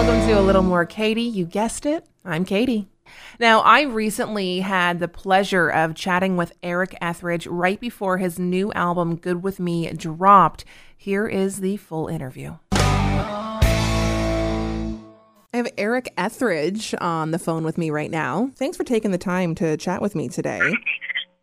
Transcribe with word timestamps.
Welcome 0.00 0.26
to 0.28 0.32
a 0.32 0.40
little 0.40 0.62
more 0.62 0.86
Katie. 0.86 1.20
You 1.20 1.44
guessed 1.44 1.84
it. 1.84 2.06
I'm 2.24 2.46
Katie. 2.46 2.88
Now, 3.38 3.60
I 3.60 3.82
recently 3.82 4.60
had 4.60 4.98
the 4.98 5.08
pleasure 5.08 5.68
of 5.68 5.94
chatting 5.94 6.38
with 6.38 6.54
Eric 6.62 6.96
Ethridge 7.02 7.46
right 7.46 7.78
before 7.78 8.16
his 8.16 8.38
new 8.38 8.72
album, 8.72 9.16
Good 9.16 9.42
With 9.42 9.60
Me, 9.60 9.92
dropped. 9.92 10.64
Here 10.96 11.26
is 11.26 11.60
the 11.60 11.76
full 11.76 12.08
interview. 12.08 12.56
I 12.72 13.58
have 15.52 15.68
Eric 15.76 16.14
Ethridge 16.16 16.94
on 16.98 17.30
the 17.30 17.38
phone 17.38 17.62
with 17.62 17.76
me 17.76 17.90
right 17.90 18.10
now. 18.10 18.50
Thanks 18.54 18.78
for 18.78 18.84
taking 18.84 19.10
the 19.10 19.18
time 19.18 19.54
to 19.56 19.76
chat 19.76 20.00
with 20.00 20.14
me 20.14 20.30
today. 20.30 20.62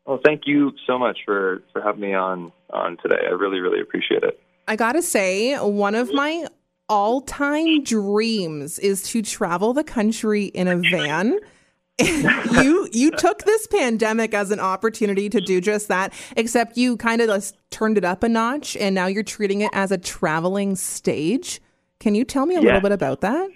Well, 0.07 0.19
thank 0.25 0.47
you 0.47 0.71
so 0.87 0.97
much 0.97 1.19
for, 1.25 1.61
for 1.71 1.83
having 1.83 2.01
me 2.01 2.15
on 2.15 2.51
on 2.71 2.97
today. 3.03 3.21
I 3.23 3.33
really, 3.33 3.59
really 3.59 3.81
appreciate 3.81 4.24
it. 4.24 4.39
I 4.68 4.75
gotta 4.75 5.04
say, 5.04 5.55
one 5.57 5.93
of 5.93 6.11
my 6.11 6.47
all 6.89 7.21
time 7.21 7.83
dreams 7.83 8.79
is 8.79 9.04
to 9.04 9.21
travel 9.21 9.73
the 9.73 9.83
country 9.83 10.46
in 10.46 10.68
a 10.68 10.77
van. 10.77 11.39
you 12.00 12.87
you 12.91 13.10
took 13.11 13.43
this 13.43 13.65
pandemic 13.68 14.33
as 14.33 14.51
an 14.51 14.60
opportunity 14.60 15.29
to 15.29 15.41
do 15.41 15.60
just 15.60 15.87
that, 15.87 16.13
except 16.36 16.77
you 16.77 16.96
kind 16.96 17.21
of 17.21 17.27
just 17.27 17.57
turned 17.71 17.97
it 17.97 18.05
up 18.05 18.21
a 18.21 18.29
notch, 18.29 18.77
and 18.77 18.93
now 18.93 19.07
you're 19.07 19.23
treating 19.23 19.61
it 19.61 19.71
as 19.73 19.91
a 19.91 19.97
traveling 19.97 20.75
stage. 20.75 21.60
Can 22.00 22.13
you 22.13 22.23
tell 22.23 22.46
me 22.46 22.55
a 22.55 22.60
Yeah. 22.60 22.65
little 22.65 22.82
bit 22.82 22.91
about 22.91 23.21
that? 23.21 23.49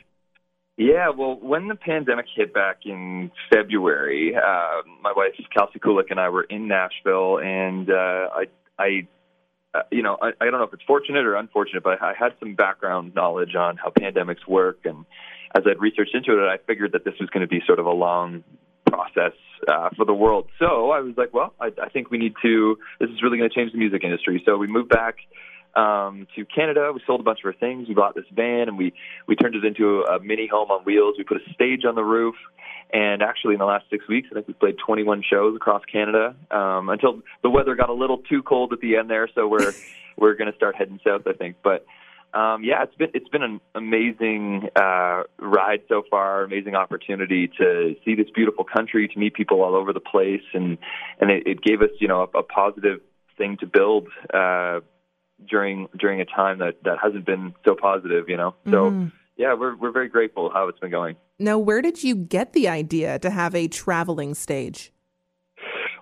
Yeah, 0.77 1.09
well, 1.09 1.37
when 1.39 1.67
the 1.67 1.75
pandemic 1.75 2.25
hit 2.35 2.51
back 2.55 2.77
in 2.85 3.29
February, 3.53 4.35
uh, 4.35 4.81
my 5.01 5.13
wife 5.15 5.33
Kelsey 5.55 5.77
Kulik 5.77 6.09
and 6.09 6.19
I 6.19 6.29
were 6.29 6.43
in 6.43 6.67
Nashville, 6.67 7.37
and 7.37 7.91
uh, 7.91 8.29
I, 8.33 8.45
I, 8.79 9.07
uh, 9.73 9.81
you 9.91 10.03
know, 10.03 10.17
I, 10.21 10.31
I 10.39 10.45
don't 10.45 10.59
know 10.59 10.63
if 10.63 10.73
it's 10.73 10.83
fortunate 10.83 11.25
or 11.25 11.35
unfortunate, 11.35 11.83
but 11.83 12.01
I 12.01 12.13
had 12.17 12.33
some 12.39 12.55
background 12.55 13.15
knowledge 13.15 13.55
on 13.55 13.77
how 13.77 13.89
pandemics 13.89 14.45
work, 14.47 14.79
and 14.85 15.05
as 15.55 15.63
I'd 15.65 15.79
researched 15.79 16.13
into 16.13 16.43
it, 16.43 16.47
I 16.47 16.57
figured 16.65 16.93
that 16.93 17.05
this 17.05 17.13
was 17.19 17.29
going 17.29 17.41
to 17.41 17.47
be 17.47 17.61
sort 17.65 17.79
of 17.79 17.85
a 17.85 17.91
long 17.91 18.43
process 18.85 19.33
uh, 19.67 19.89
for 19.95 20.05
the 20.05 20.13
world. 20.13 20.47
So 20.59 20.91
I 20.91 20.99
was 20.99 21.15
like, 21.17 21.33
well, 21.33 21.53
I, 21.59 21.71
I 21.81 21.89
think 21.89 22.11
we 22.11 22.17
need 22.17 22.33
to. 22.41 22.77
This 22.99 23.09
is 23.09 23.21
really 23.23 23.37
going 23.37 23.49
to 23.49 23.55
change 23.55 23.71
the 23.71 23.77
music 23.77 24.03
industry. 24.03 24.41
So 24.45 24.57
we 24.57 24.67
moved 24.67 24.89
back 24.89 25.15
um, 25.75 26.27
to 26.35 26.45
Canada. 26.45 26.91
We 26.93 27.01
sold 27.05 27.19
a 27.19 27.23
bunch 27.23 27.39
of 27.39 27.45
our 27.45 27.53
things. 27.53 27.87
We 27.87 27.93
bought 27.93 28.15
this 28.15 28.25
van 28.33 28.67
and 28.67 28.77
we 28.77 28.93
we 29.27 29.35
turned 29.35 29.55
it 29.55 29.65
into 29.65 30.03
a 30.03 30.19
mini 30.19 30.47
home 30.47 30.71
on 30.71 30.83
wheels. 30.83 31.15
We 31.17 31.23
put 31.23 31.37
a 31.37 31.53
stage 31.53 31.85
on 31.85 31.95
the 31.95 32.03
roof. 32.03 32.35
And 32.93 33.23
actually, 33.23 33.53
in 33.53 33.59
the 33.59 33.65
last 33.65 33.85
six 33.89 34.05
weeks, 34.09 34.27
I 34.31 34.35
think 34.35 34.49
we 34.49 34.53
played 34.53 34.75
21 34.85 35.23
shows 35.23 35.55
across 35.55 35.81
Canada 35.89 36.35
um, 36.51 36.89
until 36.89 37.21
the 37.41 37.49
weather 37.49 37.73
got 37.75 37.89
a 37.89 37.93
little 37.93 38.17
too 38.17 38.43
cold 38.43 38.73
at 38.73 38.81
the 38.81 38.97
end 38.97 39.09
there. 39.09 39.29
So 39.33 39.47
we're 39.47 39.71
we're 40.17 40.35
going 40.35 40.51
to 40.51 40.57
start 40.57 40.75
heading 40.75 40.99
south, 41.05 41.21
I 41.25 41.33
think. 41.33 41.57
But 41.63 41.85
um, 42.33 42.63
yeah, 42.63 42.83
it's 42.83 42.95
been 42.95 43.09
it's 43.13 43.27
been 43.29 43.43
an 43.43 43.61
amazing 43.75 44.69
uh, 44.75 45.23
ride 45.39 45.83
so 45.89 46.03
far. 46.09 46.43
Amazing 46.43 46.75
opportunity 46.75 47.49
to 47.59 47.95
see 48.05 48.15
this 48.15 48.29
beautiful 48.33 48.63
country, 48.63 49.07
to 49.07 49.19
meet 49.19 49.33
people 49.33 49.61
all 49.61 49.75
over 49.75 49.91
the 49.91 49.99
place, 49.99 50.43
and 50.53 50.77
and 51.19 51.29
it, 51.29 51.43
it 51.45 51.61
gave 51.61 51.81
us 51.81 51.89
you 51.99 52.07
know 52.07 52.29
a, 52.33 52.39
a 52.39 52.43
positive 52.43 52.99
thing 53.37 53.57
to 53.57 53.65
build 53.65 54.07
uh, 54.33 54.79
during 55.49 55.87
during 55.99 56.21
a 56.21 56.25
time 56.25 56.59
that 56.59 56.75
that 56.83 56.97
hasn't 57.01 57.25
been 57.25 57.53
so 57.65 57.75
positive. 57.75 58.29
You 58.29 58.37
know, 58.37 58.55
so 58.69 58.91
Mhm. 58.91 59.11
yeah, 59.37 59.53
we're 59.53 59.75
we're 59.75 59.91
very 59.91 60.09
grateful 60.09 60.49
how 60.53 60.67
it's 60.67 60.79
been 60.79 60.91
going. 60.91 61.15
Now, 61.39 61.57
where 61.57 61.81
did 61.81 62.03
you 62.03 62.15
get 62.15 62.53
the 62.53 62.67
idea 62.67 63.17
to 63.19 63.29
have 63.29 63.55
a 63.55 63.67
traveling 63.67 64.33
stage? 64.35 64.91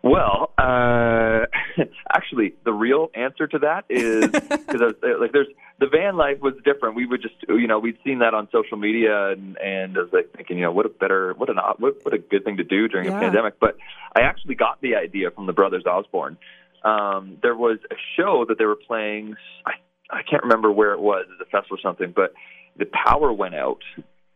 Well, 0.02 0.54
uh, 0.58 1.46
actually, 2.14 2.54
the 2.64 2.72
real 2.74 3.10
answer 3.14 3.48
to 3.48 3.60
that 3.60 3.84
is 3.90 4.28
because 4.32 4.82
like 5.20 5.32
there's 5.34 5.48
the 5.80 5.88
van 5.88 6.16
life 6.16 6.40
was 6.42 6.54
different. 6.64 6.96
We 6.96 7.06
would 7.06 7.22
just 7.22 7.36
you 7.50 7.68
know 7.68 7.80
we'd 7.80 7.98
seen 8.06 8.20
that 8.20 8.34
on 8.34 8.48
social 8.52 8.78
media 8.78 9.30
and 9.32 9.58
and 9.58 9.98
I 9.98 10.02
was 10.02 10.10
like 10.14 10.32
thinking 10.36 10.58
you 10.58 10.64
know 10.64 10.72
what 10.72 10.86
a 10.86 10.90
better 10.90 11.34
what 11.38 11.50
an 11.50 11.58
what 11.80 11.96
what 12.04 12.14
a 12.14 12.18
good 12.18 12.46
thing 12.46 12.58
to 12.58 12.64
do 12.64 12.88
during 12.88 13.08
Yeah. 13.08 13.18
a 13.18 13.20
pandemic. 13.22 13.60
But 13.60 13.78
I 14.16 14.22
actually 14.22 14.56
got 14.56 14.80
the 14.82 14.96
idea 14.96 15.32
from 15.32 15.48
the 15.48 15.54
brothers 15.54 15.86
Osborne. 15.86 16.38
Um, 16.84 17.38
there 17.42 17.56
was 17.56 17.80
a 17.92 17.96
show 18.16 18.46
that 18.48 18.58
they 18.58 18.66
were 18.66 18.76
playing. 18.78 19.36
I 19.66 19.74
I 20.12 20.24
can't 20.24 20.44
remember 20.44 20.72
where 20.72 20.94
it 20.94 21.00
was, 21.00 21.26
at 21.30 21.46
a 21.46 21.50
festival 21.50 21.78
or 21.78 21.82
something, 21.82 22.14
but 22.16 22.34
the 22.78 22.86
power 22.86 23.32
went 23.32 23.54
out 23.54 23.82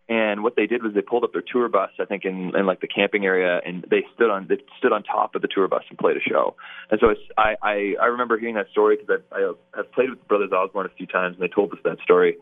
and 0.09 0.43
what 0.43 0.55
they 0.57 0.67
did 0.67 0.83
was 0.83 0.93
they 0.93 1.01
pulled 1.01 1.23
up 1.23 1.31
their 1.31 1.43
tour 1.43 1.69
bus, 1.69 1.89
I 1.99 2.05
think, 2.05 2.25
in, 2.25 2.55
in 2.55 2.65
like 2.65 2.81
the 2.81 2.87
camping 2.87 3.25
area, 3.25 3.61
and 3.65 3.85
they 3.89 4.03
stood 4.13 4.29
on 4.29 4.47
they 4.49 4.57
stood 4.77 4.91
on 4.91 5.03
top 5.03 5.33
of 5.35 5.41
the 5.41 5.47
tour 5.47 5.67
bus 5.69 5.83
and 5.89 5.97
played 5.97 6.17
a 6.17 6.19
show. 6.19 6.55
And 6.91 6.99
so 6.99 7.09
it's, 7.09 7.21
I, 7.37 7.55
I 7.63 7.95
I 8.01 8.05
remember 8.07 8.37
hearing 8.37 8.55
that 8.55 8.69
story 8.71 8.97
because 8.97 9.21
I, 9.31 9.37
I 9.37 9.53
have 9.77 9.91
played 9.93 10.09
with 10.09 10.19
the 10.19 10.25
Brothers 10.25 10.51
Osborne 10.51 10.87
a 10.87 10.95
few 10.97 11.07
times, 11.07 11.37
and 11.39 11.43
they 11.43 11.53
told 11.53 11.71
us 11.71 11.79
that 11.85 11.99
story. 12.03 12.35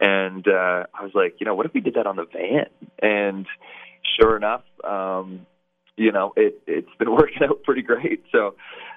And 0.00 0.48
uh, 0.48 0.84
I 0.94 1.02
was 1.02 1.12
like, 1.14 1.34
you 1.38 1.44
know, 1.44 1.54
what 1.54 1.66
if 1.66 1.74
we 1.74 1.80
did 1.80 1.94
that 1.94 2.06
on 2.06 2.16
the 2.16 2.24
van? 2.24 2.66
And 3.02 3.46
sure 4.18 4.36
enough, 4.36 4.64
um, 4.82 5.46
you 5.96 6.10
know, 6.12 6.32
it 6.36 6.62
it's 6.66 6.94
been 6.98 7.10
working 7.14 7.42
out 7.42 7.62
pretty 7.64 7.82
great. 7.82 8.24
So 8.32 8.54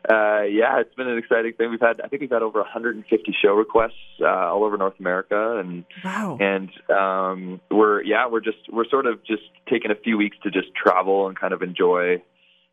uh, 0.10 0.44
yeah, 0.44 0.80
it's 0.80 0.94
been 0.96 1.08
an 1.08 1.18
exciting 1.18 1.54
thing. 1.54 1.72
We've 1.72 1.80
had 1.82 2.00
I 2.02 2.08
think 2.08 2.22
we've 2.22 2.30
had 2.32 2.42
over 2.44 2.60
150 2.60 3.36
show 3.44 3.54
requests 3.54 3.94
uh, 4.22 4.26
all 4.28 4.64
over 4.64 4.78
North 4.78 5.00
America, 5.00 5.58
and 5.60 5.84
Wow. 6.04 6.38
and 6.40 6.70
um 6.92 7.62
we're 7.72 8.02
yeah 8.04 8.28
we're 8.28 8.42
just 8.42 8.58
we're 8.72 8.88
sort 8.90 9.06
of 9.08 9.24
just 9.26 9.44
taking 9.70 9.92
a 9.92 9.96
few 9.96 10.18
weeks 10.18 10.38
to 10.44 10.52
just 10.52 10.68
travel 10.76 11.28
and 11.28 11.38
kind 11.40 11.54
of 11.54 11.62
enjoy 11.62 12.22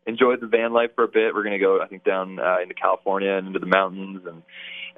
enjoy 0.05 0.35
the 0.35 0.47
van 0.47 0.73
life 0.73 0.91
for 0.95 1.05
a 1.05 1.07
bit 1.07 1.33
we're 1.33 1.43
going 1.43 1.57
to 1.57 1.65
go 1.65 1.81
i 1.81 1.87
think 1.87 2.03
down 2.03 2.37
uh, 2.37 2.57
into 2.61 2.73
california 2.73 3.31
and 3.37 3.47
into 3.47 3.59
the 3.59 3.65
mountains 3.65 4.21
and 4.27 4.43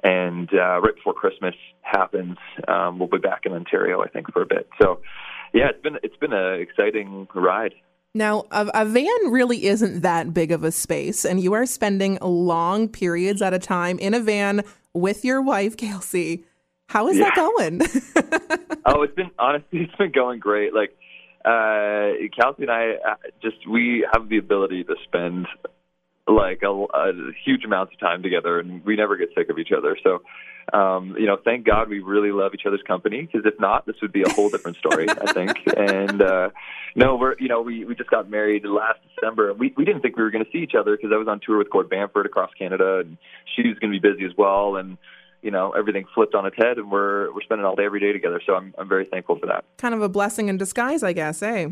and 0.02 0.50
uh 0.52 0.80
right 0.80 0.96
before 0.96 1.14
christmas 1.14 1.54
happens 1.82 2.36
um 2.66 2.98
we'll 2.98 3.06
be 3.08 3.16
back 3.18 3.42
in 3.46 3.52
ontario 3.52 4.02
i 4.02 4.08
think 4.08 4.30
for 4.32 4.42
a 4.42 4.46
bit 4.46 4.68
so 4.82 5.00
yeah 5.54 5.68
it's 5.70 5.80
been 5.80 5.96
it's 6.02 6.16
been 6.16 6.32
an 6.32 6.60
exciting 6.60 7.28
ride 7.36 7.72
Now, 8.16 8.44
a, 8.50 8.66
a 8.72 8.84
van 8.86 9.30
really 9.30 9.66
isn't 9.66 10.00
that 10.00 10.32
big 10.32 10.50
of 10.50 10.64
a 10.64 10.72
space, 10.72 11.26
and 11.26 11.38
you 11.38 11.52
are 11.52 11.66
spending 11.66 12.16
long 12.22 12.88
periods 12.88 13.42
at 13.42 13.52
a 13.52 13.58
time 13.58 13.98
in 13.98 14.14
a 14.14 14.20
van 14.20 14.64
with 14.94 15.22
your 15.22 15.42
wife, 15.42 15.76
Kelsey. 15.76 16.44
How 16.88 17.08
is 17.08 17.18
that 17.18 17.34
going? 17.34 17.82
oh, 18.86 19.02
it's 19.02 19.14
been 19.14 19.30
honestly, 19.38 19.66
it's 19.82 19.94
been 19.96 20.12
going 20.12 20.40
great. 20.40 20.72
Like 20.72 20.96
uh 21.44 22.12
Kelsey 22.34 22.62
and 22.62 22.70
I 22.70 22.94
uh, 23.06 23.14
just 23.42 23.68
we 23.68 24.06
have 24.12 24.28
the 24.28 24.38
ability 24.38 24.84
to 24.84 24.94
spend 25.04 25.46
like 26.28 26.62
a, 26.62 26.68
a 26.68 27.12
huge 27.44 27.64
amounts 27.64 27.92
of 27.94 28.00
time 28.00 28.22
together, 28.22 28.58
and 28.58 28.84
we 28.84 28.96
never 28.96 29.16
get 29.16 29.28
sick 29.36 29.48
of 29.48 29.58
each 29.58 29.70
other. 29.76 29.96
So, 30.02 30.22
um, 30.76 31.14
you 31.18 31.26
know, 31.26 31.36
thank 31.44 31.64
God 31.64 31.88
we 31.88 32.00
really 32.00 32.32
love 32.32 32.52
each 32.52 32.66
other's 32.66 32.82
company. 32.82 33.22
Because 33.22 33.46
if 33.46 33.58
not, 33.60 33.86
this 33.86 33.96
would 34.02 34.12
be 34.12 34.22
a 34.22 34.28
whole 34.28 34.50
different 34.50 34.76
story, 34.76 35.08
I 35.08 35.32
think. 35.32 35.52
And 35.76 36.22
uh, 36.22 36.50
no, 36.96 37.16
we're 37.16 37.36
you 37.38 37.48
know 37.48 37.60
we 37.60 37.84
we 37.84 37.94
just 37.94 38.10
got 38.10 38.28
married 38.30 38.64
last 38.64 38.98
December. 39.14 39.52
We 39.52 39.72
we 39.76 39.84
didn't 39.84 40.00
think 40.02 40.16
we 40.16 40.22
were 40.22 40.30
going 40.30 40.44
to 40.44 40.50
see 40.50 40.58
each 40.58 40.74
other 40.78 40.96
because 40.96 41.10
I 41.12 41.16
was 41.16 41.28
on 41.28 41.40
tour 41.44 41.58
with 41.58 41.70
Gord 41.70 41.88
Bamford 41.88 42.26
across 42.26 42.50
Canada, 42.58 43.00
and 43.04 43.18
she 43.54 43.68
was 43.68 43.78
going 43.78 43.92
to 43.92 44.00
be 44.00 44.08
busy 44.08 44.24
as 44.24 44.32
well, 44.36 44.76
and 44.76 44.96
you 45.42 45.50
know 45.50 45.72
everything 45.72 46.06
flipped 46.14 46.34
on 46.34 46.46
its 46.46 46.56
head, 46.56 46.78
and 46.78 46.90
we're 46.90 47.32
we're 47.32 47.42
spending 47.42 47.64
all 47.66 47.76
day 47.76 47.84
every 47.84 48.00
day 48.00 48.12
together. 48.12 48.40
So 48.44 48.54
I'm 48.54 48.74
I'm 48.78 48.88
very 48.88 49.04
thankful 49.04 49.38
for 49.38 49.46
that. 49.46 49.64
kind 49.76 49.94
of 49.94 50.02
a 50.02 50.08
blessing 50.08 50.48
in 50.48 50.56
disguise, 50.56 51.02
I 51.02 51.12
guess, 51.12 51.42
eh? 51.42 51.68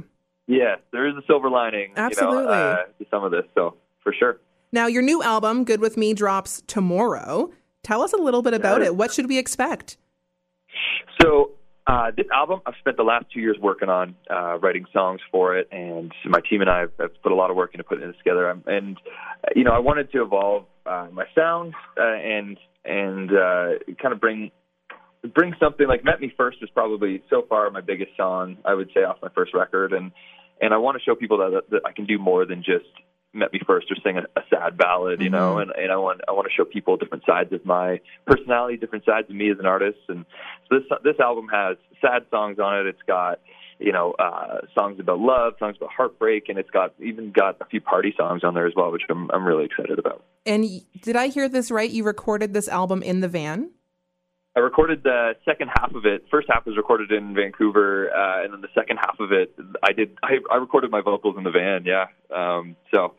Yeah, 0.46 0.76
there 0.92 1.08
is 1.08 1.14
a 1.16 1.22
silver 1.26 1.48
lining, 1.48 1.94
Absolutely. 1.96 2.42
you 2.42 2.48
know, 2.48 2.52
uh, 2.52 2.76
to 2.98 3.06
some 3.10 3.24
of 3.24 3.30
this. 3.30 3.44
So 3.54 3.76
for 4.04 4.12
sure. 4.12 4.38
Now, 4.70 4.86
your 4.86 5.02
new 5.02 5.22
album, 5.22 5.64
Good 5.64 5.80
With 5.80 5.96
Me, 5.96 6.14
drops 6.14 6.62
tomorrow. 6.66 7.50
Tell 7.82 8.02
us 8.02 8.12
a 8.12 8.16
little 8.16 8.42
bit 8.42 8.54
about 8.54 8.82
it. 8.82 8.96
What 8.96 9.12
should 9.12 9.28
we 9.28 9.38
expect? 9.38 9.96
So 11.20 11.52
uh, 11.86 12.10
this 12.16 12.26
album, 12.32 12.60
I've 12.66 12.74
spent 12.80 12.96
the 12.96 13.02
last 13.02 13.26
two 13.32 13.40
years 13.40 13.56
working 13.60 13.88
on 13.88 14.14
uh, 14.30 14.58
writing 14.58 14.86
songs 14.92 15.20
for 15.30 15.56
it, 15.56 15.68
and 15.70 16.12
my 16.24 16.40
team 16.48 16.60
and 16.60 16.70
I 16.70 16.80
have, 16.80 16.92
have 16.98 17.22
put 17.22 17.30
a 17.30 17.34
lot 17.34 17.50
of 17.50 17.56
work 17.56 17.74
into 17.74 17.84
putting 17.84 18.08
it 18.08 18.16
together. 18.16 18.50
Um, 18.50 18.64
And 18.66 18.96
you 19.54 19.64
know, 19.64 19.72
I 19.72 19.78
wanted 19.78 20.10
to 20.12 20.22
evolve 20.22 20.64
uh, 20.86 21.08
my 21.12 21.24
sound 21.34 21.74
uh, 21.98 22.02
and 22.02 22.58
and 22.84 23.30
uh, 23.30 23.68
kind 24.00 24.14
of 24.14 24.20
bring 24.20 24.50
bring 25.34 25.54
something 25.60 25.86
like 25.86 26.04
"Met 26.04 26.20
Me 26.20 26.32
First 26.36 26.58
is 26.62 26.70
probably 26.70 27.22
so 27.28 27.44
far 27.48 27.70
my 27.70 27.80
biggest 27.80 28.16
song 28.16 28.56
I 28.64 28.74
would 28.74 28.90
say 28.94 29.00
off 29.00 29.18
my 29.22 29.28
first 29.34 29.52
record, 29.54 29.92
and 29.92 30.10
and 30.60 30.72
I 30.72 30.78
want 30.78 30.96
to 30.96 31.02
show 31.04 31.14
people 31.14 31.38
that 31.38 31.70
that 31.70 31.82
I 31.84 31.92
can 31.92 32.06
do 32.06 32.18
more 32.18 32.46
than 32.46 32.62
just 32.62 32.90
met 33.34 33.52
me 33.52 33.60
first 33.66 33.90
or 33.90 33.96
sing 34.04 34.16
a, 34.18 34.22
a 34.38 34.42
sad 34.48 34.76
ballad, 34.78 35.20
you 35.20 35.30
know, 35.30 35.56
Mhm. 35.56 35.62
and, 35.62 35.70
and 35.72 35.92
I 35.92 35.96
want 35.96 36.20
I 36.28 36.32
want 36.32 36.46
to 36.48 36.52
show 36.54 36.64
people 36.64 36.96
different 36.96 37.24
sides 37.26 37.52
of 37.52 37.64
my 37.66 38.00
personality, 38.26 38.76
different 38.76 39.04
sides 39.04 39.28
of 39.28 39.36
me 39.36 39.50
as 39.50 39.58
an 39.58 39.66
artist, 39.66 39.98
and 40.08 40.24
so 40.68 40.78
this 40.78 40.84
this 41.02 41.20
album 41.20 41.48
has 41.52 41.76
sad 42.00 42.24
songs 42.30 42.58
on 42.58 42.78
it. 42.78 42.86
It's 42.86 43.02
got 43.06 43.40
you 43.80 43.92
know 43.92 44.12
uh, 44.18 44.58
songs 44.74 45.00
about 45.00 45.18
love, 45.18 45.54
songs 45.58 45.76
about 45.76 45.90
heartbreak, 45.90 46.48
and 46.48 46.58
it's 46.58 46.70
got 46.70 46.94
even 47.00 47.32
got 47.32 47.56
a 47.60 47.64
few 47.66 47.80
party 47.80 48.14
songs 48.16 48.44
on 48.44 48.54
there 48.54 48.66
as 48.66 48.72
well, 48.76 48.92
which 48.92 49.02
I'm 49.10 49.30
I'm 49.32 49.44
really 49.44 49.64
excited 49.64 49.98
about. 49.98 50.22
And 50.46 50.64
did 51.02 51.16
I 51.16 51.28
hear 51.28 51.48
this 51.48 51.70
right? 51.70 51.90
You 51.90 52.04
recorded 52.04 52.52
this 52.54 52.68
album 52.68 53.02
in 53.02 53.20
the 53.20 53.28
van? 53.28 53.70
I 54.56 54.60
recorded 54.60 55.02
the 55.02 55.32
second 55.44 55.70
half 55.76 55.94
of 55.94 56.06
it. 56.06 56.26
First 56.30 56.48
half 56.48 56.64
was 56.64 56.76
recorded 56.76 57.10
in 57.10 57.34
Vancouver, 57.34 58.10
uh, 58.14 58.44
and 58.44 58.52
then 58.52 58.60
the 58.60 58.68
second 58.74 58.98
half 58.98 59.18
of 59.18 59.32
it, 59.32 59.52
I 59.82 59.92
did. 59.92 60.16
I, 60.22 60.38
I 60.50 60.56
recorded 60.56 60.90
my 60.90 61.00
vocals 61.00 61.36
in 61.36 61.42
the 61.42 61.50
van. 61.50 61.84
Yeah. 61.84 62.06
Um, 62.34 62.76
so, 62.94 63.14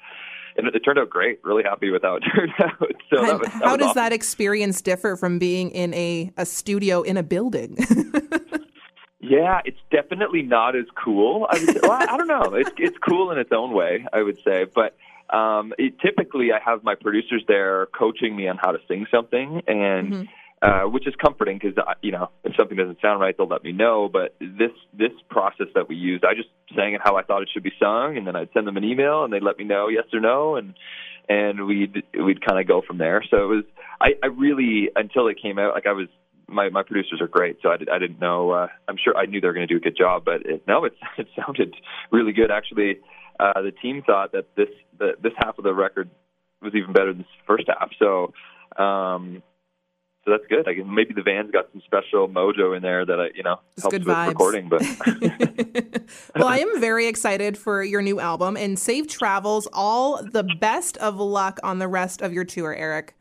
and 0.55 0.67
it, 0.67 0.75
it 0.75 0.79
turned 0.79 0.97
out 0.97 1.09
great. 1.09 1.39
Really 1.43 1.63
happy 1.63 1.89
with 1.89 2.03
how 2.03 2.15
it 2.15 2.23
turned 2.35 2.53
out. 2.59 2.91
So 3.09 3.25
that 3.25 3.39
was, 3.39 3.47
that 3.49 3.63
how 3.63 3.75
does 3.75 3.87
awesome. 3.87 3.95
that 3.95 4.13
experience 4.13 4.81
differ 4.81 5.17
from 5.17 5.37
being 5.37 5.71
in 5.71 5.93
a, 5.93 6.31
a 6.37 6.45
studio 6.45 7.01
in 7.01 7.17
a 7.17 7.23
building? 7.23 7.77
Yeah, 9.27 9.61
it's 9.65 9.79
definitely 9.91 10.43
not 10.43 10.75
as 10.75 10.85
cool. 11.03 11.47
I, 11.49 11.57
would 11.57 11.81
well, 11.81 11.91
I 11.93 12.17
don't 12.17 12.27
know. 12.27 12.53
It's 12.53 12.69
it's 12.77 12.97
cool 12.97 13.31
in 13.31 13.39
its 13.39 13.51
own 13.51 13.73
way, 13.73 14.05
I 14.13 14.21
would 14.21 14.37
say. 14.45 14.65
But 14.65 14.95
um, 15.35 15.73
it, 15.79 15.99
typically, 15.99 16.51
I 16.51 16.59
have 16.63 16.83
my 16.83 16.93
producers 16.93 17.43
there 17.47 17.87
coaching 17.87 18.35
me 18.35 18.47
on 18.47 18.57
how 18.57 18.71
to 18.71 18.77
sing 18.87 19.07
something, 19.09 19.63
and 19.67 20.13
mm-hmm. 20.13 20.23
Uh, 20.65 20.81
which 20.89 21.07
is 21.07 21.13
comforting 21.21 21.59
because 21.61 21.77
you 22.01 22.11
know 22.11 22.29
if 22.43 22.55
something 22.57 22.77
doesn't 22.77 22.99
sound 23.01 23.19
right, 23.21 23.35
they'll 23.37 23.47
let 23.47 23.63
me 23.63 23.71
know. 23.71 24.09
But 24.11 24.35
this 24.39 24.71
this 24.97 25.11
process 25.29 25.67
that 25.75 25.87
we 25.87 25.95
used, 25.95 26.23
I 26.25 26.33
just 26.33 26.49
sang 26.75 26.93
it 26.93 27.01
how 27.03 27.17
I 27.17 27.23
thought 27.23 27.41
it 27.41 27.49
should 27.53 27.63
be 27.63 27.73
sung, 27.79 28.17
and 28.17 28.25
then 28.25 28.35
I'd 28.35 28.49
send 28.53 28.67
them 28.67 28.77
an 28.77 28.83
email, 28.83 29.23
and 29.23 29.31
they'd 29.31 29.43
let 29.43 29.57
me 29.57 29.63
know 29.63 29.87
yes 29.89 30.05
or 30.13 30.19
no, 30.19 30.55
and 30.55 30.73
and 31.29 31.65
we'd 31.65 32.03
we'd 32.13 32.45
kind 32.45 32.59
of 32.59 32.67
go 32.67 32.81
from 32.85 32.97
there. 32.97 33.23
So 33.29 33.37
it 33.37 33.55
was 33.55 33.63
I, 34.01 34.15
I 34.23 34.27
really 34.27 34.89
until 34.95 35.27
it 35.27 35.37
came 35.41 35.59
out, 35.59 35.73
like 35.73 35.85
I 35.85 35.93
was 35.93 36.07
my 36.47 36.69
my 36.69 36.83
producers 36.83 37.19
are 37.21 37.27
great, 37.27 37.57
so 37.61 37.69
I, 37.69 37.77
did, 37.77 37.89
I 37.89 37.99
didn't 37.99 38.19
know. 38.19 38.51
Uh, 38.51 38.67
I'm 38.87 38.97
sure 39.01 39.15
I 39.15 39.25
knew 39.25 39.41
they 39.41 39.47
were 39.47 39.53
going 39.53 39.67
to 39.67 39.73
do 39.73 39.77
a 39.77 39.81
good 39.81 39.97
job, 39.97 40.23
but 40.25 40.45
it, 40.45 40.63
no, 40.67 40.85
it 40.85 40.93
it 41.17 41.27
sounded 41.35 41.75
really 42.11 42.33
good. 42.33 42.51
Actually, 42.51 42.99
uh, 43.39 43.61
the 43.61 43.71
team 43.71 44.03
thought 44.05 44.31
that 44.33 44.47
this 44.55 44.69
the, 44.97 45.13
this 45.21 45.33
half 45.37 45.57
of 45.57 45.63
the 45.63 45.73
record 45.73 46.09
was 46.61 46.73
even 46.75 46.93
better 46.93 47.13
than 47.13 47.19
the 47.23 47.45
first 47.45 47.65
half. 47.67 47.89
So, 47.99 48.33
um, 48.81 49.43
so 50.25 50.31
that's 50.31 50.45
good. 50.49 50.67
I 50.67 50.73
guess 50.73 50.85
maybe 50.87 51.13
the 51.13 51.21
van's 51.21 51.51
got 51.51 51.67
some 51.71 51.81
special 51.85 52.27
mojo 52.27 52.75
in 52.75 52.81
there 52.81 53.05
that 53.05 53.19
I, 53.19 53.27
you 53.35 53.43
know, 53.43 53.59
it's 53.77 53.83
helps 53.83 53.93
with 53.93 54.05
vibes. 54.05 54.29
recording. 54.29 54.69
But 54.69 54.81
well, 56.35 56.47
I 56.47 56.57
am 56.57 56.81
very 56.81 57.05
excited 57.05 57.55
for 57.57 57.83
your 57.83 58.01
new 58.01 58.19
album 58.19 58.57
and 58.57 58.79
safe 58.79 59.07
travels. 59.07 59.67
All 59.71 60.23
the 60.23 60.43
best 60.59 60.97
of 60.97 61.17
luck 61.17 61.59
on 61.63 61.77
the 61.77 61.87
rest 61.87 62.23
of 62.23 62.33
your 62.33 62.43
tour, 62.43 62.73
Eric. 62.73 63.13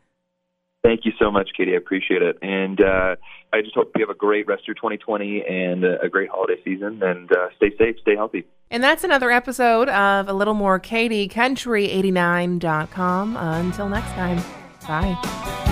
Thank 0.83 1.05
you 1.05 1.12
so 1.19 1.31
much, 1.31 1.51
Katie. 1.56 1.73
I 1.73 1.77
appreciate 1.77 2.23
it. 2.23 2.39
And 2.43 2.81
uh, 2.81 3.17
I 3.53 3.61
just 3.62 3.75
hope 3.75 3.93
you 3.97 4.07
have 4.07 4.15
a 4.15 4.19
great 4.19 4.47
rest 4.47 4.62
of 4.62 4.69
your 4.69 4.75
2020 4.75 5.45
and 5.49 5.85
a 5.85 6.09
great 6.11 6.31
holiday 6.31 6.61
season. 6.65 7.03
And 7.03 7.31
uh, 7.33 7.49
stay 7.57 7.77
safe, 7.79 7.97
stay 8.00 8.17
healthy. 8.17 8.47
And 8.71 8.83
that's 8.83 9.05
another 9.05 9.31
episode 9.31 9.91
of 9.91 10.29
A 10.29 10.33
Little 10.33 10.55
More 10.55 10.79
Katie, 10.79 11.29
Country89.com. 11.29 13.37
Uh, 13.37 13.61
until 13.61 13.89
next 13.89 14.11
time, 14.12 14.43
bye. 14.87 15.63